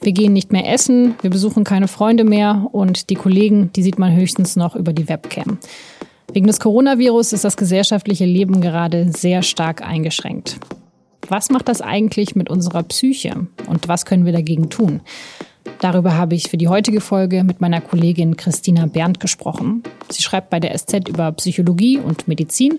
Wir 0.00 0.12
gehen 0.12 0.32
nicht 0.32 0.52
mehr 0.52 0.72
essen, 0.72 1.14
wir 1.22 1.30
besuchen 1.30 1.64
keine 1.64 1.88
Freunde 1.88 2.24
mehr 2.24 2.68
und 2.72 3.10
die 3.10 3.16
Kollegen, 3.16 3.70
die 3.74 3.82
sieht 3.82 3.98
man 3.98 4.14
höchstens 4.14 4.56
noch 4.56 4.76
über 4.76 4.92
die 4.92 5.08
Webcam. 5.08 5.58
Wegen 6.32 6.46
des 6.46 6.60
Coronavirus 6.60 7.32
ist 7.32 7.44
das 7.44 7.56
gesellschaftliche 7.56 8.24
Leben 8.24 8.60
gerade 8.60 9.10
sehr 9.12 9.42
stark 9.42 9.82
eingeschränkt. 9.82 10.58
Was 11.28 11.50
macht 11.50 11.68
das 11.68 11.80
eigentlich 11.80 12.36
mit 12.36 12.48
unserer 12.48 12.82
Psyche 12.84 13.46
und 13.66 13.88
was 13.88 14.06
können 14.06 14.24
wir 14.24 14.32
dagegen 14.32 14.70
tun? 14.70 15.00
Darüber 15.80 16.16
habe 16.16 16.34
ich 16.34 16.48
für 16.48 16.56
die 16.56 16.68
heutige 16.68 17.00
Folge 17.00 17.44
mit 17.44 17.60
meiner 17.60 17.80
Kollegin 17.80 18.36
Christina 18.36 18.86
Berndt 18.86 19.20
gesprochen. 19.20 19.82
Sie 20.10 20.22
schreibt 20.22 20.50
bei 20.50 20.60
der 20.60 20.76
SZ 20.76 21.08
über 21.08 21.30
Psychologie 21.32 21.98
und 21.98 22.26
Medizin 22.26 22.78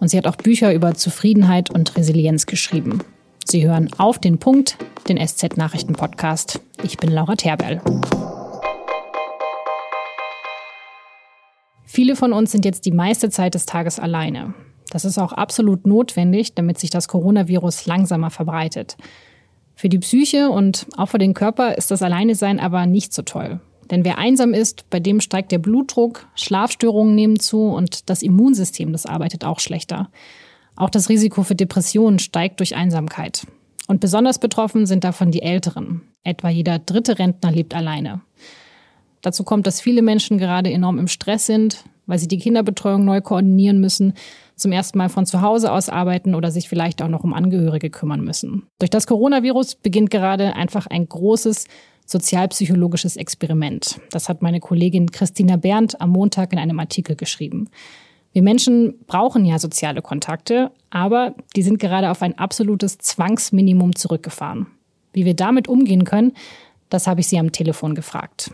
und 0.00 0.08
sie 0.08 0.18
hat 0.18 0.26
auch 0.26 0.36
Bücher 0.36 0.72
über 0.72 0.94
Zufriedenheit 0.94 1.70
und 1.70 1.96
Resilienz 1.96 2.46
geschrieben. 2.46 3.00
Sie 3.52 3.68
hören 3.68 3.90
auf 3.98 4.18
den 4.18 4.38
Punkt, 4.38 4.78
den 5.10 5.18
SZ-Nachrichten-Podcast. 5.18 6.62
Ich 6.84 6.96
bin 6.96 7.10
Laura 7.10 7.36
Terberl. 7.36 7.82
Viele 11.84 12.16
von 12.16 12.32
uns 12.32 12.50
sind 12.50 12.64
jetzt 12.64 12.86
die 12.86 12.92
meiste 12.92 13.28
Zeit 13.28 13.52
des 13.52 13.66
Tages 13.66 13.98
alleine. 13.98 14.54
Das 14.88 15.04
ist 15.04 15.18
auch 15.18 15.34
absolut 15.34 15.86
notwendig, 15.86 16.54
damit 16.54 16.78
sich 16.78 16.88
das 16.88 17.08
Coronavirus 17.08 17.84
langsamer 17.84 18.30
verbreitet. 18.30 18.96
Für 19.74 19.90
die 19.90 19.98
Psyche 19.98 20.48
und 20.48 20.86
auch 20.96 21.10
für 21.10 21.18
den 21.18 21.34
Körper 21.34 21.76
ist 21.76 21.90
das 21.90 22.00
Alleinesein 22.00 22.58
aber 22.58 22.86
nicht 22.86 23.12
so 23.12 23.20
toll. 23.20 23.60
Denn 23.90 24.06
wer 24.06 24.16
einsam 24.16 24.54
ist, 24.54 24.88
bei 24.88 24.98
dem 24.98 25.20
steigt 25.20 25.52
der 25.52 25.58
Blutdruck, 25.58 26.26
Schlafstörungen 26.36 27.14
nehmen 27.14 27.38
zu 27.38 27.66
und 27.66 28.08
das 28.08 28.22
Immunsystem, 28.22 28.92
das 28.92 29.04
arbeitet 29.04 29.44
auch 29.44 29.60
schlechter. 29.60 30.08
Auch 30.76 30.90
das 30.90 31.08
Risiko 31.08 31.42
für 31.42 31.54
Depressionen 31.54 32.18
steigt 32.18 32.60
durch 32.60 32.76
Einsamkeit. 32.76 33.46
Und 33.88 34.00
besonders 34.00 34.38
betroffen 34.38 34.86
sind 34.86 35.04
davon 35.04 35.30
die 35.30 35.42
Älteren. 35.42 36.02
Etwa 36.24 36.48
jeder 36.48 36.78
dritte 36.78 37.18
Rentner 37.18 37.52
lebt 37.52 37.74
alleine. 37.74 38.20
Dazu 39.20 39.44
kommt, 39.44 39.66
dass 39.66 39.80
viele 39.80 40.02
Menschen 40.02 40.38
gerade 40.38 40.72
enorm 40.72 40.98
im 40.98 41.08
Stress 41.08 41.46
sind, 41.46 41.84
weil 42.06 42.18
sie 42.18 42.28
die 42.28 42.38
Kinderbetreuung 42.38 43.04
neu 43.04 43.20
koordinieren 43.20 43.80
müssen, 43.80 44.14
zum 44.56 44.72
ersten 44.72 44.98
Mal 44.98 45.08
von 45.08 45.26
zu 45.26 45.42
Hause 45.42 45.72
aus 45.72 45.88
arbeiten 45.88 46.34
oder 46.34 46.50
sich 46.50 46.68
vielleicht 46.68 47.02
auch 47.02 47.08
noch 47.08 47.24
um 47.24 47.34
Angehörige 47.34 47.90
kümmern 47.90 48.22
müssen. 48.22 48.66
Durch 48.78 48.90
das 48.90 49.06
Coronavirus 49.06 49.76
beginnt 49.76 50.10
gerade 50.10 50.54
einfach 50.54 50.86
ein 50.86 51.08
großes 51.08 51.66
sozialpsychologisches 52.06 53.16
Experiment. 53.16 54.00
Das 54.10 54.28
hat 54.28 54.42
meine 54.42 54.60
Kollegin 54.60 55.10
Christina 55.10 55.56
Berndt 55.56 56.00
am 56.00 56.10
Montag 56.10 56.52
in 56.52 56.58
einem 56.58 56.80
Artikel 56.80 57.16
geschrieben. 57.16 57.68
Wir 58.32 58.42
Menschen 58.42 59.04
brauchen 59.06 59.44
ja 59.44 59.58
soziale 59.58 60.00
Kontakte, 60.02 60.70
aber 60.90 61.34
die 61.54 61.62
sind 61.62 61.78
gerade 61.78 62.10
auf 62.10 62.22
ein 62.22 62.38
absolutes 62.38 62.98
Zwangsminimum 62.98 63.94
zurückgefahren. 63.94 64.66
Wie 65.12 65.24
wir 65.24 65.34
damit 65.34 65.68
umgehen 65.68 66.04
können, 66.04 66.32
das 66.88 67.06
habe 67.06 67.20
ich 67.20 67.28
sie 67.28 67.38
am 67.38 67.52
Telefon 67.52 67.94
gefragt. 67.94 68.52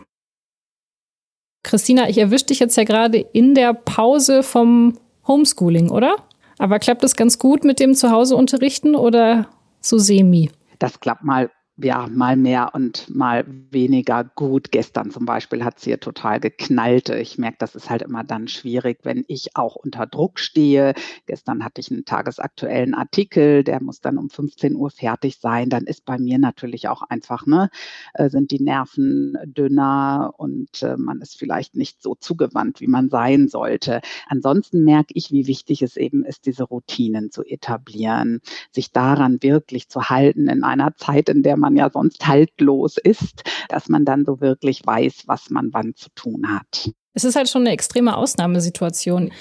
Christina, 1.63 2.09
ich 2.09 2.17
erwische 2.17 2.47
dich 2.47 2.59
jetzt 2.59 2.77
ja 2.77 2.83
gerade 2.83 3.17
in 3.17 3.55
der 3.55 3.73
Pause 3.73 4.43
vom 4.43 4.97
Homeschooling, 5.27 5.89
oder? 5.89 6.15
Aber 6.57 6.79
klappt 6.79 7.03
das 7.03 7.15
ganz 7.15 7.39
gut 7.39 7.63
mit 7.63 7.79
dem 7.79 7.95
Zuhauseunterrichten 7.95 8.95
oder 8.95 9.47
so 9.79 9.97
semi? 9.97 10.51
Das 10.79 10.99
klappt 10.99 11.23
mal 11.23 11.49
ja, 11.81 12.07
mal 12.07 12.35
mehr 12.35 12.71
und 12.73 13.09
mal 13.13 13.45
weniger 13.71 14.23
gut. 14.23 14.71
Gestern 14.71 15.11
zum 15.11 15.25
Beispiel 15.25 15.63
hat 15.63 15.77
es 15.77 15.83
hier 15.83 15.99
total 15.99 16.39
geknallt. 16.39 17.09
Ich 17.09 17.37
merke, 17.37 17.57
das 17.59 17.75
ist 17.75 17.89
halt 17.89 18.01
immer 18.01 18.23
dann 18.23 18.47
schwierig, 18.47 18.99
wenn 19.03 19.23
ich 19.27 19.55
auch 19.55 19.75
unter 19.75 20.05
Druck 20.05 20.39
stehe. 20.39 20.93
Gestern 21.25 21.63
hatte 21.63 21.81
ich 21.81 21.91
einen 21.91 22.05
tagesaktuellen 22.05 22.93
Artikel, 22.93 23.63
der 23.63 23.81
muss 23.81 24.01
dann 24.01 24.17
um 24.17 24.29
15 24.29 24.75
Uhr 24.75 24.89
fertig 24.89 25.39
sein. 25.39 25.69
Dann 25.69 25.85
ist 25.85 26.05
bei 26.05 26.17
mir 26.17 26.37
natürlich 26.37 26.87
auch 26.89 27.03
einfach, 27.03 27.45
ne, 27.45 27.69
äh, 28.13 28.29
sind 28.29 28.51
die 28.51 28.61
Nerven 28.61 29.37
dünner 29.45 30.33
und 30.37 30.83
äh, 30.83 30.97
man 30.97 31.21
ist 31.21 31.37
vielleicht 31.37 31.75
nicht 31.75 32.01
so 32.01 32.15
zugewandt, 32.15 32.81
wie 32.81 32.87
man 32.87 33.09
sein 33.09 33.47
sollte. 33.47 34.01
Ansonsten 34.27 34.83
merke 34.83 35.13
ich, 35.13 35.31
wie 35.31 35.47
wichtig 35.47 35.81
es 35.81 35.97
eben 35.97 36.25
ist, 36.25 36.45
diese 36.45 36.63
Routinen 36.63 37.31
zu 37.31 37.43
etablieren, 37.43 38.41
sich 38.71 38.91
daran 38.91 39.41
wirklich 39.41 39.87
zu 39.87 40.09
halten 40.09 40.49
in 40.49 40.63
einer 40.63 40.95
Zeit, 40.95 41.29
in 41.29 41.43
der 41.43 41.57
man 41.57 41.68
man 41.69 41.77
ja 41.77 41.89
sonst 41.91 42.27
haltlos 42.27 42.97
ist, 42.97 43.43
dass 43.69 43.89
man 43.89 44.05
dann 44.05 44.25
so 44.25 44.41
wirklich 44.41 44.85
weiß, 44.85 45.23
was 45.27 45.49
man 45.49 45.69
wann 45.71 45.93
zu 45.95 46.09
tun 46.15 46.49
hat. 46.49 46.91
Es 47.13 47.23
ist 47.23 47.35
halt 47.35 47.49
schon 47.49 47.63
eine 47.63 47.71
extreme 47.71 48.15
Ausnahmesituation. 48.17 49.31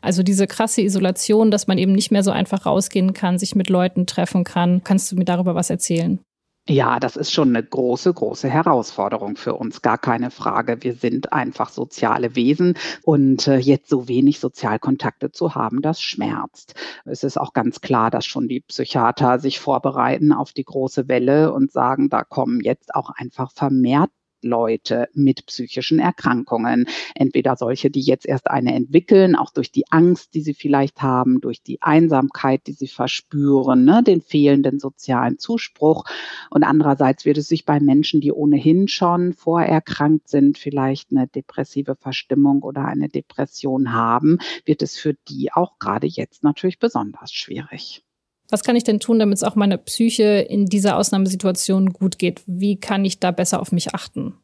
Also 0.00 0.22
diese 0.22 0.46
krasse 0.46 0.82
Isolation, 0.82 1.50
dass 1.50 1.66
man 1.66 1.78
eben 1.78 1.92
nicht 1.92 2.10
mehr 2.10 2.22
so 2.22 2.30
einfach 2.30 2.66
rausgehen 2.66 3.14
kann, 3.14 3.38
sich 3.38 3.54
mit 3.54 3.70
Leuten 3.70 4.06
treffen 4.06 4.44
kann. 4.44 4.84
Kannst 4.84 5.10
du 5.10 5.16
mir 5.16 5.24
darüber 5.24 5.54
was 5.54 5.70
erzählen? 5.70 6.20
Ja, 6.66 6.98
das 6.98 7.16
ist 7.16 7.30
schon 7.30 7.50
eine 7.50 7.62
große, 7.62 8.14
große 8.14 8.48
Herausforderung 8.48 9.36
für 9.36 9.54
uns, 9.54 9.82
gar 9.82 9.98
keine 9.98 10.30
Frage. 10.30 10.82
Wir 10.82 10.94
sind 10.94 11.30
einfach 11.30 11.68
soziale 11.68 12.36
Wesen 12.36 12.78
und 13.02 13.46
äh, 13.48 13.58
jetzt 13.58 13.90
so 13.90 14.08
wenig 14.08 14.40
Sozialkontakte 14.40 15.30
zu 15.30 15.54
haben, 15.54 15.82
das 15.82 16.00
schmerzt. 16.00 16.74
Es 17.04 17.22
ist 17.22 17.38
auch 17.38 17.52
ganz 17.52 17.82
klar, 17.82 18.10
dass 18.10 18.24
schon 18.24 18.48
die 18.48 18.60
Psychiater 18.60 19.40
sich 19.40 19.60
vorbereiten 19.60 20.32
auf 20.32 20.54
die 20.54 20.64
große 20.64 21.06
Welle 21.06 21.52
und 21.52 21.70
sagen, 21.70 22.08
da 22.08 22.24
kommen 22.24 22.60
jetzt 22.62 22.94
auch 22.94 23.10
einfach 23.10 23.52
vermehrt 23.52 24.10
Leute 24.44 25.08
mit 25.14 25.46
psychischen 25.46 25.98
Erkrankungen. 25.98 26.86
Entweder 27.14 27.56
solche, 27.56 27.90
die 27.90 28.00
jetzt 28.00 28.26
erst 28.26 28.50
eine 28.50 28.74
entwickeln, 28.74 29.34
auch 29.36 29.50
durch 29.50 29.72
die 29.72 29.90
Angst, 29.90 30.34
die 30.34 30.40
sie 30.40 30.54
vielleicht 30.54 31.02
haben, 31.02 31.40
durch 31.40 31.62
die 31.62 31.82
Einsamkeit, 31.82 32.66
die 32.66 32.72
sie 32.72 32.88
verspüren, 32.88 33.84
ne, 33.84 34.02
den 34.02 34.20
fehlenden 34.20 34.78
sozialen 34.78 35.38
Zuspruch. 35.38 36.04
Und 36.50 36.64
andererseits 36.64 37.24
wird 37.24 37.38
es 37.38 37.48
sich 37.48 37.64
bei 37.64 37.80
Menschen, 37.80 38.20
die 38.20 38.32
ohnehin 38.32 38.88
schon 38.88 39.32
vorerkrankt 39.32 40.28
sind, 40.28 40.58
vielleicht 40.58 41.10
eine 41.10 41.26
depressive 41.26 41.96
Verstimmung 41.96 42.62
oder 42.62 42.84
eine 42.84 43.08
Depression 43.08 43.92
haben, 43.92 44.38
wird 44.64 44.82
es 44.82 44.96
für 44.96 45.14
die 45.28 45.52
auch 45.52 45.78
gerade 45.78 46.06
jetzt 46.06 46.44
natürlich 46.44 46.78
besonders 46.78 47.32
schwierig. 47.32 48.04
Was 48.54 48.62
kann 48.62 48.76
ich 48.76 48.84
denn 48.84 49.00
tun, 49.00 49.18
damit 49.18 49.38
es 49.38 49.42
auch 49.42 49.56
meiner 49.56 49.78
Psyche 49.78 50.46
in 50.48 50.66
dieser 50.66 50.96
Ausnahmesituation 50.96 51.92
gut 51.92 52.20
geht? 52.20 52.40
Wie 52.46 52.76
kann 52.76 53.04
ich 53.04 53.18
da 53.18 53.32
besser 53.32 53.60
auf 53.60 53.72
mich 53.72 53.96
achten? 53.96 54.34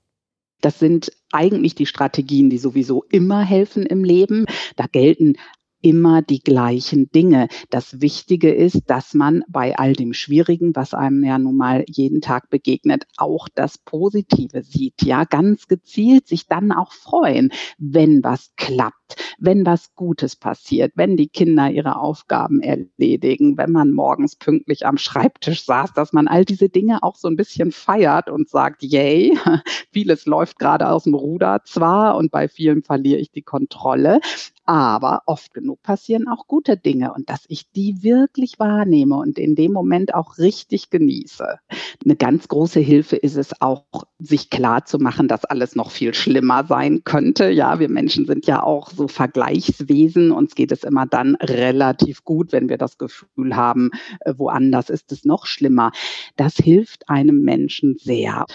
Das 0.61 0.81
sind 0.81 1.13
eigentlich 1.31 1.77
die 1.77 1.87
Strategien, 1.87 2.51
die 2.51 2.59
sowieso 2.59 3.05
immer 3.05 3.43
helfen 3.43 3.87
im 3.87 4.03
Leben. 4.03 4.47
Da 4.75 4.87
gelten 4.91 5.35
immer 5.83 6.23
die 6.23 6.41
gleichen 6.41 7.11
Dinge. 7.11 7.49
Das 7.71 8.01
Wichtige 8.01 8.53
ist, 8.53 8.83
dass 8.87 9.15
man 9.15 9.43
bei 9.49 9.77
all 9.77 9.95
dem 9.95 10.13
Schwierigen, 10.13 10.75
was 10.75 10.95
einem 10.95 11.25
ja 11.25 11.39
nun 11.39 11.57
mal 11.57 11.85
jeden 11.89 12.21
Tag 12.21 12.51
begegnet, 12.51 13.05
auch 13.17 13.49
das 13.55 13.79
Positive 13.79 14.63
sieht. 14.63 15.03
Ja, 15.03 15.25
ganz 15.25 15.69
gezielt 15.69 16.27
sich 16.27 16.47
dann 16.47 16.73
auch 16.73 16.93
freuen, 16.93 17.53
wenn 17.79 18.23
was 18.23 18.53
klappt, 18.57 19.17
wenn 19.39 19.67
was 19.67 19.95
Gutes 19.95 20.37
passiert, 20.37 20.93
wenn 20.97 21.17
die 21.17 21.29
Kinder 21.29 21.71
ihre 21.71 21.97
Aufgaben 21.97 22.61
erledigen, 22.61 23.57
wenn 23.57 23.73
man 23.73 23.93
morgens 23.93 24.37
pünktlich 24.37 24.87
am 24.87 24.99
Schreibtisch 24.99 25.65
saß, 25.65 25.93
dass 25.95 26.13
man 26.13 26.29
all 26.29 26.45
diese 26.45 26.69
Dinge 26.69 27.03
auch 27.03 27.17
so 27.17 27.29
ein 27.29 27.37
bisschen 27.37 27.73
feiert 27.73 28.29
und 28.29 28.49
sagt, 28.49 28.83
yay, 28.83 29.37
vieles 29.93 30.27
läuft 30.27 30.59
gerade 30.59 30.89
aus 30.89 31.05
dem 31.05 31.15
Ruder 31.15 31.63
zwar 31.65 32.17
und 32.17 32.31
bei 32.31 32.49
vielen 32.49 32.83
verliere 32.83 33.21
ich 33.21 33.31
die 33.31 33.43
Kontrolle, 33.43 34.21
aber 34.71 35.23
oft 35.27 35.53
genug 35.53 35.83
passieren 35.83 36.29
auch 36.29 36.47
gute 36.47 36.77
Dinge 36.77 37.13
und 37.13 37.29
dass 37.29 37.45
ich 37.49 37.73
die 37.73 38.05
wirklich 38.05 38.61
wahrnehme 38.61 39.17
und 39.17 39.37
in 39.37 39.57
dem 39.57 39.73
Moment 39.73 40.15
auch 40.15 40.39
richtig 40.39 40.91
genieße. 40.91 41.59
Eine 42.05 42.15
ganz 42.15 42.47
große 42.47 42.79
Hilfe 42.79 43.17
ist 43.17 43.35
es 43.35 43.61
auch, 43.61 43.83
sich 44.21 44.49
klar 44.49 44.85
zu 44.85 45.01
machen, 45.01 45.27
dass 45.27 45.45
alles 45.45 45.75
noch 45.75 45.91
viel 45.91 46.15
schlimmer 46.15 46.65
sein 46.69 47.03
könnte. 47.03 47.51
Ja, 47.51 47.81
wir 47.81 47.89
Menschen 47.89 48.27
sind 48.27 48.47
ja 48.47 48.63
auch 48.63 48.93
so 48.93 49.09
Vergleichswesen. 49.09 50.31
Uns 50.31 50.55
geht 50.55 50.71
es 50.71 50.85
immer 50.85 51.05
dann 51.05 51.35
relativ 51.35 52.23
gut, 52.23 52.53
wenn 52.53 52.69
wir 52.69 52.79
das 52.79 52.97
Gefühl 52.97 53.57
haben, 53.57 53.91
äh, 54.21 54.35
woanders 54.37 54.89
ist 54.89 55.11
es 55.11 55.25
noch 55.25 55.47
schlimmer. 55.47 55.91
Das 56.37 56.55
hilft 56.55 57.09
einem 57.09 57.41
Menschen 57.43 57.97
sehr 57.99 58.47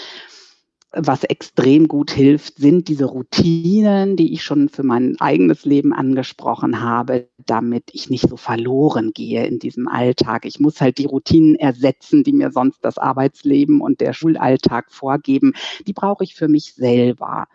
was 0.96 1.26
extrem 1.26 1.88
gut 1.88 2.12
hilft, 2.12 2.58
sind 2.58 2.88
diese 2.88 3.06
Routinen, 3.06 4.16
die 4.16 4.34
ich 4.34 4.44
schon 4.44 4.70
für 4.70 4.84
mein 4.84 5.20
eigenes 5.20 5.66
Leben 5.66 5.94
angesprochen 5.94 6.82
habe, 6.82 7.28
damit 7.46 7.90
ich 7.92 8.10
nicht 8.10 8.30
so 8.30 8.38
verloren 8.38 9.12
gehe 9.14 9.46
in 9.46 9.60
diesem 9.60 9.90
Alltag. 9.90 10.46
Ich 10.46 10.60
muss 10.60 10.80
halt 10.80 10.98
die 10.98 11.06
Routinen 11.06 11.56
ersetzen, 11.56 12.24
die 12.24 12.32
mir 12.32 12.52
sonst 12.52 12.80
das 12.82 12.98
Arbeitsleben 12.98 13.82
und 13.82 14.00
der 14.00 14.14
Schulalltag 14.14 14.92
vorgeben. 14.92 15.54
Die 15.86 15.94
brauche 15.94 16.24
ich 16.24 16.34
für 16.34 16.48
mich 16.48 16.74
selber. 16.74 17.48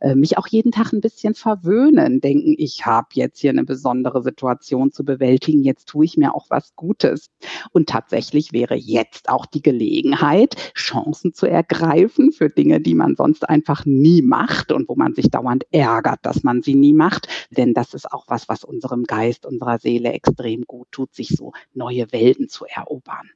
Äh, 0.00 0.16
mich 0.16 0.36
auch 0.36 0.48
jeden 0.48 0.72
Tag 0.72 0.92
ein 0.92 1.00
bisschen 1.00 1.34
verwöhnen, 1.34 2.20
denken, 2.20 2.56
ich 2.58 2.84
habe 2.84 3.08
jetzt 3.12 3.38
hier 3.38 3.50
eine 3.50 3.64
besondere 3.64 4.22
Situation 4.22 4.90
zu 4.90 5.04
bewältigen, 5.04 5.62
jetzt 5.62 5.86
tue 5.88 6.04
ich 6.04 6.16
mir 6.16 6.34
auch 6.34 6.46
was 6.50 6.74
Gutes. 6.74 7.30
Und 7.70 7.88
tatsächlich 7.88 8.52
wäre 8.52 8.74
jetzt 8.74 9.28
auch 9.28 9.46
die 9.46 9.62
Gelegenheit, 9.62 10.56
Chancen 10.74 11.32
zu 11.32 11.46
ergreifen 11.46 12.32
für 12.32 12.48
Dinge, 12.48 12.80
die 12.87 12.87
man 12.94 13.16
sonst 13.16 13.48
einfach 13.48 13.84
nie 13.84 14.22
macht 14.22 14.72
und 14.72 14.88
wo 14.88 14.94
man 14.94 15.14
sich 15.14 15.30
dauernd 15.30 15.64
ärgert, 15.70 16.20
dass 16.22 16.42
man 16.42 16.62
sie 16.62 16.74
nie 16.74 16.92
macht. 16.92 17.28
Denn 17.50 17.74
das 17.74 17.94
ist 17.94 18.10
auch 18.10 18.24
was, 18.28 18.48
was 18.48 18.64
unserem 18.64 19.04
Geist, 19.04 19.46
unserer 19.46 19.78
Seele 19.78 20.12
extrem 20.12 20.62
gut 20.66 20.88
tut, 20.90 21.14
sich 21.14 21.28
so 21.28 21.52
neue 21.74 22.10
Welten 22.12 22.48
zu 22.48 22.64
erobern. 22.64 23.30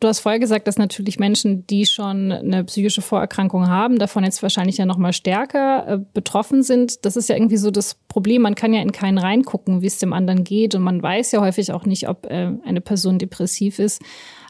Du 0.00 0.08
hast 0.08 0.20
vorher 0.20 0.40
gesagt, 0.40 0.66
dass 0.66 0.78
natürlich 0.78 1.18
Menschen, 1.18 1.66
die 1.66 1.84
schon 1.84 2.32
eine 2.32 2.64
psychische 2.64 3.02
Vorerkrankung 3.02 3.68
haben, 3.68 3.98
davon 3.98 4.24
jetzt 4.24 4.42
wahrscheinlich 4.42 4.78
ja 4.78 4.86
noch 4.86 4.96
mal 4.96 5.12
stärker 5.12 5.86
äh, 5.86 5.98
betroffen 6.14 6.62
sind. 6.62 7.04
Das 7.04 7.16
ist 7.16 7.28
ja 7.28 7.36
irgendwie 7.36 7.58
so 7.58 7.70
das 7.70 7.96
Problem. 8.08 8.40
Man 8.40 8.54
kann 8.54 8.72
ja 8.72 8.80
in 8.80 8.92
keinen 8.92 9.18
reingucken, 9.18 9.82
wie 9.82 9.86
es 9.86 9.98
dem 9.98 10.14
anderen 10.14 10.42
geht. 10.42 10.74
Und 10.74 10.82
man 10.82 11.02
weiß 11.02 11.32
ja 11.32 11.42
häufig 11.42 11.70
auch 11.72 11.84
nicht, 11.84 12.08
ob 12.08 12.24
äh, 12.24 12.50
eine 12.64 12.80
Person 12.80 13.18
depressiv 13.18 13.78
ist. 13.78 14.00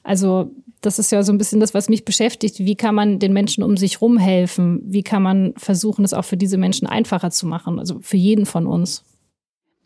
Also 0.05 0.53
das 0.81 0.99
ist 0.99 1.13
ja 1.13 1.23
so 1.23 1.33
ein 1.33 1.39
bisschen 1.39 1.61
das, 1.61 1.75
was 1.75 1.89
mich 1.89 2.05
beschäftigt. 2.05 2.59
Wie 2.59 2.75
kann 2.75 2.95
man 2.95 3.19
den 3.19 3.33
Menschen 3.33 3.63
um 3.63 3.77
sich 3.77 4.01
rum 4.01 4.19
helfen? 4.19 4.81
Wie 4.85 5.03
kann 5.03 5.23
man 5.23 5.55
versuchen, 5.57 6.05
es 6.05 6.15
auch 6.15 6.25
für 6.25 6.37
diese 6.37 6.57
Menschen 6.57 6.87
einfacher 6.87 7.31
zu 7.31 7.47
machen? 7.47 7.79
Also 7.79 7.99
für 8.01 8.17
jeden 8.17 8.47
von 8.47 8.67
uns 8.67 9.05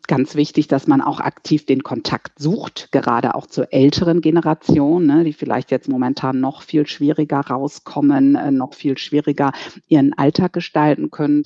ganz 0.07 0.35
wichtig, 0.35 0.67
dass 0.67 0.87
man 0.87 1.01
auch 1.01 1.19
aktiv 1.19 1.65
den 1.65 1.83
Kontakt 1.83 2.39
sucht, 2.39 2.89
gerade 2.91 3.35
auch 3.35 3.47
zur 3.47 3.73
älteren 3.73 4.21
Generation, 4.21 5.05
ne, 5.05 5.23
die 5.23 5.33
vielleicht 5.33 5.71
jetzt 5.71 5.89
momentan 5.89 6.39
noch 6.39 6.61
viel 6.61 6.87
schwieriger 6.87 7.39
rauskommen, 7.39 8.35
äh, 8.35 8.51
noch 8.51 8.73
viel 8.73 8.97
schwieriger 8.97 9.51
ihren 9.87 10.13
Alltag 10.13 10.53
gestalten 10.53 11.11
können 11.11 11.43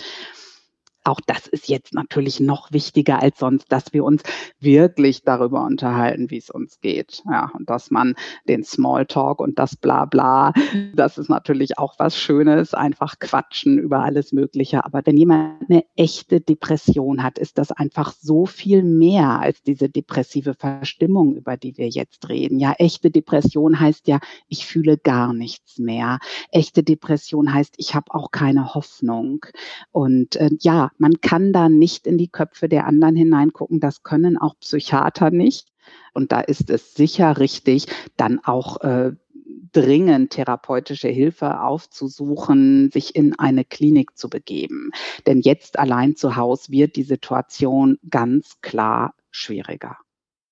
auch 1.03 1.19
das 1.25 1.47
ist 1.47 1.69
jetzt 1.69 1.93
natürlich 1.93 2.39
noch 2.39 2.71
wichtiger 2.71 3.21
als 3.21 3.39
sonst, 3.39 3.71
dass 3.71 3.93
wir 3.93 4.03
uns 4.03 4.21
wirklich 4.59 5.23
darüber 5.23 5.63
unterhalten, 5.63 6.29
wie 6.29 6.37
es 6.37 6.49
uns 6.49 6.79
geht. 6.81 7.23
Ja, 7.29 7.51
und 7.53 7.69
dass 7.69 7.91
man 7.91 8.15
den 8.47 8.63
Smalltalk 8.63 9.39
und 9.39 9.57
das 9.59 9.75
Blabla, 9.75 10.53
das 10.93 11.17
ist 11.17 11.29
natürlich 11.29 11.77
auch 11.77 11.95
was 11.97 12.17
Schönes, 12.17 12.73
einfach 12.73 13.19
quatschen 13.19 13.77
über 13.77 14.03
alles 14.03 14.31
Mögliche. 14.31 14.85
Aber 14.85 15.01
wenn 15.05 15.17
jemand 15.17 15.69
eine 15.69 15.83
echte 15.95 16.41
Depression 16.41 17.23
hat, 17.23 17.39
ist 17.39 17.57
das 17.57 17.71
einfach 17.71 18.13
so 18.13 18.45
viel 18.45 18.83
mehr 18.83 19.39
als 19.39 19.63
diese 19.63 19.89
depressive 19.89 20.53
Verstimmung, 20.53 21.35
über 21.35 21.57
die 21.57 21.77
wir 21.77 21.87
jetzt 21.87 22.29
reden. 22.29 22.59
Ja, 22.59 22.73
echte 22.77 23.09
Depression 23.09 23.79
heißt 23.79 24.07
ja, 24.07 24.19
ich 24.47 24.65
fühle 24.65 24.97
gar 24.97 25.33
nichts 25.33 25.79
mehr. 25.79 26.19
Echte 26.51 26.83
Depression 26.83 27.53
heißt, 27.53 27.75
ich 27.77 27.95
habe 27.95 28.13
auch 28.13 28.31
keine 28.31 28.73
Hoffnung. 28.73 29.45
Und 29.91 30.35
äh, 30.35 30.49
ja, 30.59 30.88
man 30.97 31.21
kann 31.21 31.53
da 31.53 31.69
nicht 31.69 32.07
in 32.07 32.17
die 32.17 32.29
Köpfe 32.29 32.69
der 32.69 32.85
anderen 32.87 33.15
hineingucken. 33.15 33.79
Das 33.79 34.03
können 34.03 34.37
auch 34.37 34.57
Psychiater 34.59 35.31
nicht. 35.31 35.69
Und 36.13 36.31
da 36.31 36.41
ist 36.41 36.69
es 36.69 36.93
sicher 36.93 37.39
richtig, 37.39 37.87
dann 38.17 38.39
auch 38.43 38.81
äh, 38.81 39.13
dringend 39.71 40.31
therapeutische 40.31 41.09
Hilfe 41.09 41.61
aufzusuchen, 41.61 42.89
sich 42.91 43.15
in 43.15 43.37
eine 43.37 43.65
Klinik 43.65 44.17
zu 44.17 44.29
begeben. 44.29 44.91
Denn 45.27 45.41
jetzt 45.41 45.77
allein 45.77 46.15
zu 46.15 46.35
Hause 46.35 46.71
wird 46.71 46.95
die 46.95 47.03
Situation 47.03 47.97
ganz 48.09 48.61
klar 48.61 49.13
schwieriger. 49.31 49.97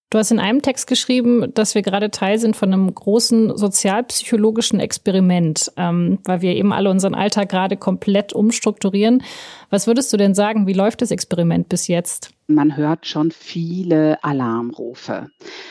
Du 0.10 0.18
hast 0.18 0.32
in 0.32 0.40
einem 0.40 0.62
Text 0.62 0.88
geschrieben, 0.88 1.54
dass 1.54 1.76
wir 1.76 1.82
gerade 1.82 2.12
Teil 2.12 2.40
sind 2.40 2.56
von 2.56 2.72
einem 2.72 2.94
großen 2.96 3.58
sozialpsychologischen 3.58 4.80
Experiment, 4.80 5.70
ähm, 5.76 6.20
weil 6.24 6.42
wir 6.42 6.56
eben 6.56 6.72
alle 6.72 6.90
unseren 6.90 7.14
Alltag 7.14 7.50
gerade 7.50 7.76
komplett 7.76 8.32
umstrukturieren. 8.32 9.22
Was 9.70 9.88
würdest 9.88 10.12
du 10.14 10.18
denn 10.18 10.34
sagen, 10.34 10.68
wie 10.68 10.74
läuft 10.74 11.02
das 11.02 11.12
Experiment 11.12 11.70
bis 11.70 11.88
jetzt? 11.88 12.32
man 12.48 12.78
hört 12.78 13.06
schon 13.06 13.32
viele 13.32 14.24
Alarmrufe. 14.24 15.30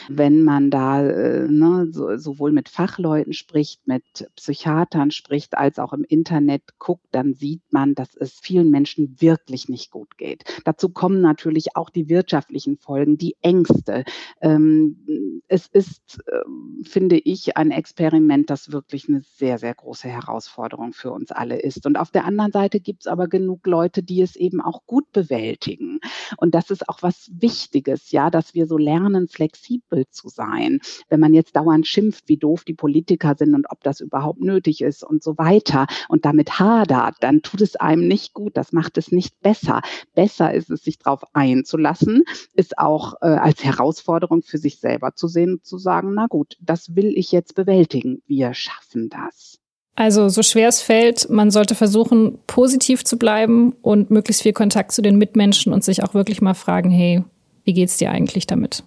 Wenn 0.08 0.42
man 0.42 0.70
da 0.70 1.02
äh, 1.02 1.48
ne, 1.48 1.88
so, 1.90 2.16
sowohl 2.16 2.52
mit 2.52 2.68
Fachleuten 2.68 3.32
spricht, 3.32 3.86
mit 3.86 4.04
Psychiatern 4.36 5.10
spricht, 5.10 5.56
als 5.56 5.78
auch 5.78 5.92
im 5.92 6.04
Internet 6.04 6.62
guckt, 6.78 7.06
dann 7.12 7.34
sieht 7.34 7.62
man, 7.70 7.94
dass 7.94 8.14
es 8.14 8.38
vielen 8.40 8.70
Menschen 8.70 9.20
wirklich 9.20 9.68
nicht 9.68 9.90
gut 9.90 10.18
geht. 10.18 10.44
Dazu 10.64 10.90
kommen 10.90 11.22
natürlich 11.22 11.76
auch 11.76 11.88
die 11.88 12.08
wirtschaftlichen 12.08 12.76
Folgen, 12.76 13.16
die 13.16 13.36
Ängste. 13.40 14.04
Ähm, 14.42 15.40
es 15.48 15.66
ist, 15.66 16.18
äh, 16.26 16.40
finde 16.84 17.16
ich, 17.18 17.56
ein 17.56 17.70
Experiment, 17.70 18.50
das 18.50 18.70
wirklich 18.70 19.08
eine 19.08 19.22
sehr, 19.22 19.58
sehr 19.58 19.74
große 19.74 20.08
Herausforderung 20.08 20.92
für 20.92 21.10
uns 21.10 21.32
alle 21.32 21.58
ist. 21.58 21.86
Und 21.86 21.96
auf 21.96 22.10
der 22.10 22.26
anderen 22.26 22.52
Seite 22.52 22.80
gibt 22.80 23.02
es 23.02 23.06
aber 23.06 23.28
genug 23.28 23.66
Leute, 23.66 23.85
die 23.90 24.20
es 24.20 24.36
eben 24.36 24.60
auch 24.60 24.84
gut 24.86 25.10
bewältigen. 25.12 26.00
Und 26.36 26.54
das 26.54 26.66
das 26.66 26.80
ist 26.80 26.88
auch 26.88 27.02
was 27.02 27.30
Wichtiges, 27.32 28.10
ja, 28.10 28.28
dass 28.28 28.54
wir 28.54 28.66
so 28.66 28.76
lernen, 28.76 29.28
flexibel 29.28 30.04
zu 30.10 30.28
sein. 30.28 30.80
Wenn 31.08 31.20
man 31.20 31.32
jetzt 31.32 31.54
dauernd 31.54 31.86
schimpft, 31.86 32.28
wie 32.28 32.38
doof 32.38 32.64
die 32.64 32.74
Politiker 32.74 33.36
sind 33.38 33.54
und 33.54 33.66
ob 33.70 33.84
das 33.84 34.00
überhaupt 34.00 34.40
nötig 34.40 34.80
ist 34.80 35.04
und 35.04 35.22
so 35.22 35.38
weiter 35.38 35.86
und 36.08 36.24
damit 36.24 36.58
hadert, 36.58 37.14
dann 37.20 37.42
tut 37.42 37.60
es 37.60 37.76
einem 37.76 38.08
nicht 38.08 38.34
gut. 38.34 38.56
Das 38.56 38.72
macht 38.72 38.98
es 38.98 39.12
nicht 39.12 39.40
besser. 39.42 39.80
Besser 40.14 40.52
ist 40.52 40.70
es, 40.70 40.82
sich 40.82 40.98
darauf 40.98 41.22
einzulassen, 41.34 42.24
ist 42.54 42.78
auch 42.78 43.14
äh, 43.20 43.26
als 43.26 43.62
Herausforderung 43.62 44.42
für 44.42 44.58
sich 44.58 44.80
selber 44.80 45.14
zu 45.14 45.28
sehen 45.28 45.52
und 45.52 45.64
zu 45.64 45.78
sagen, 45.78 46.14
na 46.14 46.26
gut, 46.26 46.56
das 46.60 46.96
will 46.96 47.12
ich 47.16 47.30
jetzt 47.30 47.54
bewältigen. 47.54 48.22
Wir 48.26 48.54
schaffen 48.54 49.08
das. 49.08 49.60
Also 49.96 50.28
so 50.28 50.42
schwer 50.42 50.68
es 50.68 50.82
fällt, 50.82 51.30
man 51.30 51.50
sollte 51.50 51.74
versuchen, 51.74 52.38
positiv 52.46 53.02
zu 53.04 53.16
bleiben 53.16 53.72
und 53.80 54.10
möglichst 54.10 54.42
viel 54.42 54.52
Kontakt 54.52 54.92
zu 54.92 55.00
den 55.00 55.16
Mitmenschen 55.16 55.72
und 55.72 55.82
sich 55.82 56.04
auch 56.04 56.12
wirklich 56.12 56.42
mal 56.42 56.54
fragen, 56.54 56.90
hey, 56.90 57.24
wie 57.64 57.72
geht's 57.72 57.96
dir 57.96 58.10
eigentlich 58.10 58.46
damit? 58.46 58.84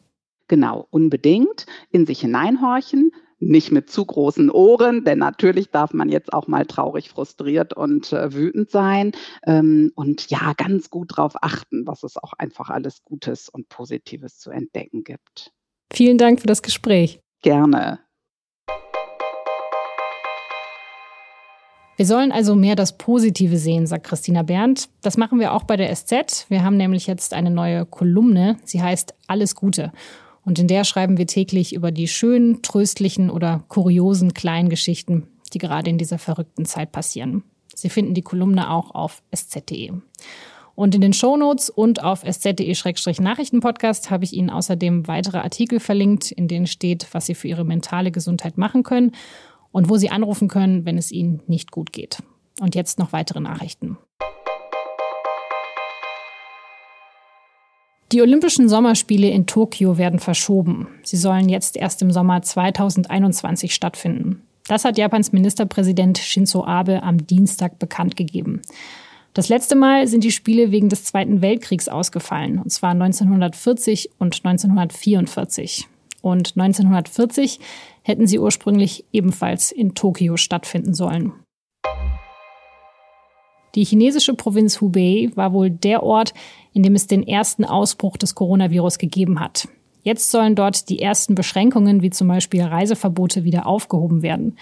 Genau, 0.47 0.87
unbedingt 0.91 1.65
in 1.91 2.05
sich 2.05 2.21
hineinhorchen, 2.21 3.11
nicht 3.39 3.71
mit 3.71 3.89
zu 3.89 4.05
großen 4.05 4.51
Ohren, 4.51 5.03
denn 5.03 5.17
natürlich 5.17 5.71
darf 5.71 5.93
man 5.93 6.09
jetzt 6.09 6.31
auch 6.31 6.47
mal 6.47 6.65
traurig, 6.65 7.09
frustriert 7.09 7.73
und 7.73 8.13
äh, 8.13 8.33
wütend 8.33 8.69
sein. 8.69 9.11
Ähm, 9.47 9.91
und 9.95 10.29
ja, 10.29 10.53
ganz 10.57 10.89
gut 10.89 11.17
darauf 11.17 11.41
achten, 11.41 11.87
was 11.87 12.03
es 12.03 12.17
auch 12.17 12.33
einfach 12.33 12.69
alles 12.69 13.03
Gutes 13.03 13.49
und 13.49 13.69
Positives 13.69 14.37
zu 14.37 14.51
entdecken 14.51 15.03
gibt. 15.03 15.51
Vielen 15.91 16.19
Dank 16.19 16.41
für 16.41 16.47
das 16.47 16.61
Gespräch. 16.61 17.19
Gerne. 17.41 17.99
Wir 21.99 22.05
sollen 22.05 22.31
also 22.31 22.55
mehr 22.55 22.77
das 22.77 22.97
Positive 22.97 23.57
sehen, 23.57 23.85
sagt 23.85 24.05
Christina 24.05 24.41
Berndt. 24.41 24.87
Das 25.01 25.17
machen 25.17 25.37
wir 25.37 25.51
auch 25.51 25.63
bei 25.63 25.75
der 25.75 25.93
SZ. 25.93 26.45
Wir 26.47 26.63
haben 26.63 26.77
nämlich 26.77 27.07
jetzt 27.07 27.33
eine 27.33 27.51
neue 27.51 27.85
Kolumne. 27.85 28.55
Sie 28.63 28.81
heißt 28.81 29.13
Alles 29.27 29.53
Gute. 29.53 29.91
Und 30.45 30.59
in 30.59 30.69
der 30.69 30.85
schreiben 30.85 31.17
wir 31.17 31.27
täglich 31.27 31.75
über 31.75 31.91
die 31.91 32.07
schönen, 32.07 32.61
tröstlichen 32.61 33.29
oder 33.29 33.65
kuriosen 33.67 34.33
kleinen 34.33 34.69
Geschichten, 34.69 35.27
die 35.51 35.57
gerade 35.57 35.89
in 35.89 35.97
dieser 35.97 36.19
verrückten 36.19 36.63
Zeit 36.63 36.93
passieren. 36.93 37.43
Sie 37.75 37.89
finden 37.89 38.13
die 38.13 38.21
Kolumne 38.21 38.71
auch 38.71 38.95
auf 38.95 39.21
sz.de. 39.35 39.91
Und 40.75 40.95
in 40.95 41.01
den 41.01 41.11
Shownotes 41.11 41.69
und 41.69 42.01
auf 42.01 42.23
sz.de-nachrichtenpodcast 42.23 44.09
habe 44.09 44.23
ich 44.23 44.31
Ihnen 44.31 44.49
außerdem 44.49 45.09
weitere 45.09 45.39
Artikel 45.39 45.81
verlinkt, 45.81 46.31
in 46.31 46.47
denen 46.47 46.67
steht, 46.67 47.07
was 47.11 47.25
Sie 47.25 47.35
für 47.35 47.49
Ihre 47.49 47.65
mentale 47.65 48.11
Gesundheit 48.11 48.57
machen 48.57 48.83
können 48.83 49.11
und 49.71 49.89
wo 49.89 49.97
Sie 49.97 50.09
anrufen 50.09 50.47
können, 50.47 50.85
wenn 50.85 50.97
es 50.97 51.11
Ihnen 51.11 51.41
nicht 51.47 51.71
gut 51.71 51.93
geht. 51.93 52.21
Und 52.59 52.75
jetzt 52.75 52.99
noch 52.99 53.13
weitere 53.13 53.39
Nachrichten. 53.39 53.97
Die 58.11 58.21
Olympischen 58.21 58.67
Sommerspiele 58.67 59.29
in 59.29 59.45
Tokio 59.45 59.99
werden 59.99 60.19
verschoben. 60.19 60.87
Sie 61.03 61.17
sollen 61.17 61.47
jetzt 61.47 61.77
erst 61.77 62.01
im 62.01 62.11
Sommer 62.11 62.41
2021 62.41 63.75
stattfinden. 63.75 64.41
Das 64.67 64.83
hat 64.83 64.97
Japans 64.97 65.31
Ministerpräsident 65.31 66.17
Shinzo 66.17 66.65
Abe 66.65 67.03
am 67.03 67.27
Dienstag 67.27 67.77
bekannt 67.77 68.15
gegeben. 68.15 68.61
Das 69.33 69.47
letzte 69.47 69.75
Mal 69.75 70.07
sind 70.07 70.23
die 70.23 70.31
Spiele 70.31 70.71
wegen 70.71 70.89
des 70.89 71.03
Zweiten 71.03 71.41
Weltkriegs 71.41 71.87
ausgefallen, 71.87 72.57
und 72.57 72.71
zwar 72.71 72.91
1940 72.91 74.09
und 74.17 74.43
1944. 74.43 75.87
Und 76.21 76.53
1940 76.57 77.59
hätten 78.01 78.27
sie 78.27 78.39
ursprünglich 78.39 79.05
ebenfalls 79.11 79.71
in 79.71 79.95
Tokio 79.95 80.37
stattfinden 80.37 80.93
sollen. 80.93 81.33
Die 83.75 83.83
chinesische 83.83 84.33
Provinz 84.33 84.81
Hubei 84.81 85.29
war 85.35 85.53
wohl 85.53 85.69
der 85.69 86.03
Ort, 86.03 86.33
in 86.73 86.83
dem 86.83 86.95
es 86.95 87.07
den 87.07 87.25
ersten 87.27 87.65
Ausbruch 87.65 88.17
des 88.17 88.35
Coronavirus 88.35 88.97
gegeben 88.97 89.39
hat. 89.39 89.67
Jetzt 90.01 90.31
sollen 90.31 90.55
dort 90.55 90.89
die 90.89 91.01
ersten 91.01 91.35
Beschränkungen 91.35 92.01
wie 92.01 92.09
zum 92.09 92.27
Beispiel 92.27 92.63
Reiseverbote 92.63 93.43
wieder 93.43 93.67
aufgehoben 93.67 94.21
werden. 94.21 94.57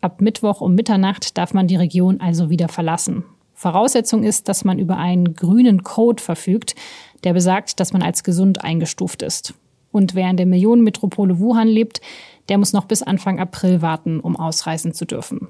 Ab 0.00 0.20
Mittwoch 0.20 0.60
um 0.60 0.74
Mitternacht 0.74 1.38
darf 1.38 1.54
man 1.54 1.66
die 1.66 1.76
Region 1.76 2.20
also 2.20 2.50
wieder 2.50 2.68
verlassen. 2.68 3.24
Voraussetzung 3.54 4.24
ist, 4.24 4.48
dass 4.48 4.64
man 4.64 4.78
über 4.78 4.96
einen 4.96 5.34
grünen 5.34 5.84
Code 5.84 6.20
verfügt, 6.20 6.74
der 7.22 7.32
besagt, 7.32 7.78
dass 7.78 7.92
man 7.92 8.02
als 8.02 8.24
gesund 8.24 8.64
eingestuft 8.64 9.22
ist. 9.22 9.54
Und 9.92 10.14
wer 10.14 10.28
in 10.28 10.36
der 10.36 10.46
Millionenmetropole 10.46 11.38
Wuhan 11.38 11.68
lebt, 11.68 12.00
der 12.48 12.58
muss 12.58 12.72
noch 12.72 12.86
bis 12.86 13.02
Anfang 13.02 13.38
April 13.38 13.82
warten, 13.82 14.18
um 14.18 14.36
ausreisen 14.36 14.92
zu 14.94 15.04
dürfen. 15.04 15.48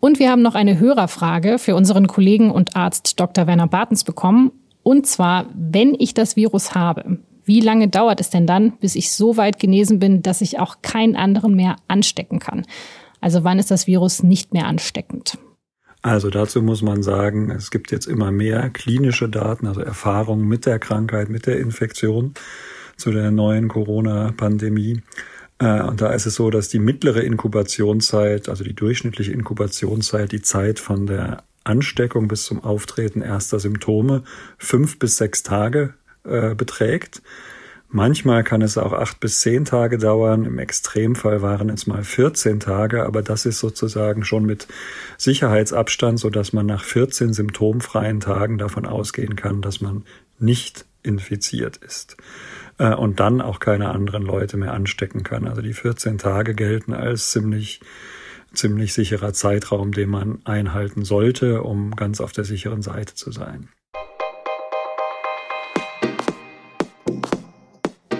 Und 0.00 0.20
wir 0.20 0.30
haben 0.30 0.42
noch 0.42 0.54
eine 0.54 0.78
Hörerfrage 0.78 1.58
für 1.58 1.74
unseren 1.74 2.06
Kollegen 2.06 2.50
und 2.50 2.76
Arzt 2.76 3.18
Dr. 3.18 3.46
Werner 3.46 3.66
Bartens 3.66 4.04
bekommen. 4.04 4.52
Und 4.84 5.06
zwar, 5.06 5.46
wenn 5.54 5.96
ich 5.98 6.14
das 6.14 6.36
Virus 6.36 6.74
habe, 6.74 7.18
wie 7.44 7.60
lange 7.60 7.88
dauert 7.88 8.20
es 8.20 8.30
denn 8.30 8.46
dann, 8.46 8.72
bis 8.78 8.94
ich 8.94 9.10
so 9.10 9.36
weit 9.36 9.58
genesen 9.58 9.98
bin, 9.98 10.22
dass 10.22 10.40
ich 10.40 10.60
auch 10.60 10.82
keinen 10.82 11.16
anderen 11.16 11.54
mehr 11.54 11.76
anstecken 11.88 12.38
kann? 12.38 12.64
Also 13.20 13.42
wann 13.42 13.58
ist 13.58 13.70
das 13.70 13.86
Virus 13.86 14.22
nicht 14.22 14.54
mehr 14.54 14.66
ansteckend? 14.66 15.38
Also 16.02 16.30
dazu 16.30 16.62
muss 16.62 16.82
man 16.82 17.02
sagen, 17.02 17.50
es 17.50 17.70
gibt 17.70 17.90
jetzt 17.90 18.06
immer 18.06 18.30
mehr 18.30 18.70
klinische 18.70 19.28
Daten, 19.28 19.66
also 19.66 19.80
Erfahrungen 19.80 20.46
mit 20.46 20.64
der 20.64 20.78
Krankheit, 20.78 21.28
mit 21.28 21.46
der 21.46 21.58
Infektion. 21.58 22.34
zu 22.98 23.12
der 23.12 23.30
neuen 23.30 23.68
Corona-Pandemie. 23.68 25.02
Äh, 25.58 25.82
und 25.82 26.00
da 26.00 26.12
ist 26.12 26.26
es 26.26 26.34
so, 26.34 26.50
dass 26.50 26.68
die 26.68 26.78
mittlere 26.78 27.22
Inkubationszeit, 27.22 28.48
also 28.48 28.64
die 28.64 28.74
durchschnittliche 28.74 29.32
Inkubationszeit, 29.32 30.32
die 30.32 30.42
Zeit 30.42 30.78
von 30.78 31.06
der 31.06 31.44
Ansteckung 31.64 32.28
bis 32.28 32.44
zum 32.44 32.62
Auftreten 32.62 33.22
erster 33.22 33.60
Symptome 33.60 34.24
fünf 34.58 34.98
bis 34.98 35.16
sechs 35.16 35.42
Tage 35.42 35.94
äh, 36.24 36.54
beträgt. 36.54 37.22
Manchmal 37.90 38.44
kann 38.44 38.60
es 38.60 38.76
auch 38.76 38.92
acht 38.92 39.18
bis 39.18 39.40
zehn 39.40 39.64
Tage 39.64 39.96
dauern. 39.96 40.44
Im 40.44 40.58
Extremfall 40.58 41.40
waren 41.40 41.70
es 41.70 41.86
mal 41.86 42.04
14 42.04 42.60
Tage, 42.60 43.06
aber 43.06 43.22
das 43.22 43.46
ist 43.46 43.60
sozusagen 43.60 44.24
schon 44.24 44.44
mit 44.44 44.68
Sicherheitsabstand, 45.16 46.20
so 46.20 46.28
dass 46.28 46.52
man 46.52 46.66
nach 46.66 46.84
14 46.84 47.32
symptomfreien 47.32 48.20
Tagen 48.20 48.58
davon 48.58 48.84
ausgehen 48.84 49.36
kann, 49.36 49.62
dass 49.62 49.80
man 49.80 50.04
nicht 50.38 50.84
infiziert 51.02 51.78
ist 51.78 52.18
äh, 52.76 52.94
und 52.94 53.20
dann 53.20 53.40
auch 53.40 53.58
keine 53.58 53.88
anderen 53.88 54.22
Leute 54.22 54.58
mehr 54.58 54.74
anstecken 54.74 55.22
kann. 55.22 55.48
Also 55.48 55.62
die 55.62 55.72
14 55.72 56.18
Tage 56.18 56.54
gelten 56.54 56.92
als 56.92 57.30
ziemlich 57.30 57.80
ziemlich 58.52 58.94
sicherer 58.94 59.32
Zeitraum, 59.32 59.92
den 59.92 60.08
man 60.08 60.40
einhalten 60.44 61.04
sollte, 61.04 61.62
um 61.62 61.94
ganz 61.94 62.20
auf 62.20 62.32
der 62.32 62.44
sicheren 62.44 62.82
Seite 62.82 63.14
zu 63.14 63.30
sein. 63.30 63.68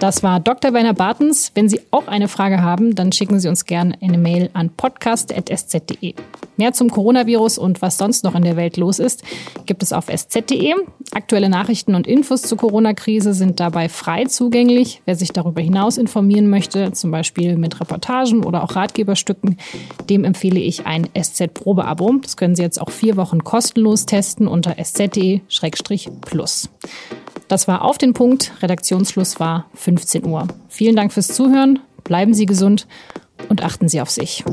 Das 0.00 0.22
war 0.22 0.38
Dr. 0.38 0.72
Werner 0.72 0.94
Bartens. 0.94 1.50
Wenn 1.56 1.68
Sie 1.68 1.80
auch 1.90 2.06
eine 2.06 2.28
Frage 2.28 2.62
haben, 2.62 2.94
dann 2.94 3.10
schicken 3.10 3.40
Sie 3.40 3.48
uns 3.48 3.64
gerne 3.64 3.94
eine 4.00 4.16
Mail 4.16 4.48
an 4.52 4.70
podcast.sz.de. 4.70 6.14
Mehr 6.56 6.72
zum 6.72 6.88
Coronavirus 6.88 7.58
und 7.58 7.82
was 7.82 7.98
sonst 7.98 8.22
noch 8.22 8.36
in 8.36 8.42
der 8.42 8.56
Welt 8.56 8.76
los 8.76 9.00
ist, 9.00 9.24
gibt 9.66 9.82
es 9.82 9.92
auf 9.92 10.08
sz.de. 10.08 10.74
Aktuelle 11.10 11.48
Nachrichten 11.48 11.96
und 11.96 12.06
Infos 12.06 12.42
zur 12.42 12.58
Corona-Krise 12.58 13.34
sind 13.34 13.58
dabei 13.58 13.88
frei 13.88 14.26
zugänglich. 14.26 15.02
Wer 15.04 15.16
sich 15.16 15.32
darüber 15.32 15.62
hinaus 15.62 15.98
informieren 15.98 16.48
möchte, 16.48 16.92
zum 16.92 17.10
Beispiel 17.10 17.56
mit 17.56 17.80
Reportagen 17.80 18.44
oder 18.44 18.62
auch 18.62 18.76
Ratgeberstücken, 18.76 19.56
dem 20.08 20.22
empfehle 20.22 20.60
ich 20.60 20.86
ein 20.86 21.08
SZ-Probeabo. 21.20 22.20
Das 22.22 22.36
können 22.36 22.54
Sie 22.54 22.62
jetzt 22.62 22.80
auch 22.80 22.90
vier 22.90 23.16
Wochen 23.16 23.42
kostenlos 23.42 24.06
testen 24.06 24.46
unter 24.46 24.76
sz.de-plus. 24.78 26.68
Das 27.48 27.66
war 27.66 27.82
auf 27.82 27.98
den 27.98 28.12
Punkt. 28.12 28.52
Redaktionsschluss 28.62 29.40
war 29.40 29.66
15 29.74 30.24
Uhr. 30.24 30.46
Vielen 30.68 30.96
Dank 30.96 31.12
fürs 31.12 31.28
Zuhören. 31.28 31.80
Bleiben 32.04 32.34
Sie 32.34 32.46
gesund 32.46 32.86
und 33.48 33.62
achten 33.64 33.88
Sie 33.88 34.00
auf 34.00 34.10
sich. 34.10 34.44